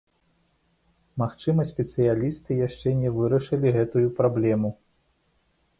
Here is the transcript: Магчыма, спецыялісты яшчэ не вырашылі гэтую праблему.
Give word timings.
Магчыма, 1.23 1.61
спецыялісты 1.71 2.51
яшчэ 2.67 2.95
не 3.03 3.09
вырашылі 3.19 3.67
гэтую 3.79 4.07
праблему. 4.23 4.69